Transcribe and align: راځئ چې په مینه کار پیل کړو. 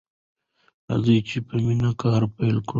راځئ 0.87 1.17
چې 1.29 1.37
په 1.47 1.53
مینه 1.65 1.91
کار 2.01 2.21
پیل 2.35 2.57
کړو. 2.65 2.69